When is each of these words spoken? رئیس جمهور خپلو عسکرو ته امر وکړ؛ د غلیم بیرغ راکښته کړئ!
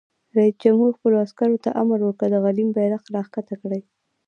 رئیس 0.37 0.55
جمهور 0.63 0.91
خپلو 0.97 1.15
عسکرو 1.25 1.61
ته 1.63 1.69
امر 1.81 1.99
وکړ؛ 2.03 2.29
د 2.33 2.35
غلیم 2.43 2.69
بیرغ 2.75 3.03
راکښته 3.15 3.55
کړئ! 3.61 3.81